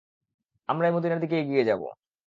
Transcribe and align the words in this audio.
আমরাই 0.69 0.91
মদীনার 0.91 1.19
দিকে 1.19 1.35
এগিয়ে 1.39 1.63
যাব। 1.63 1.81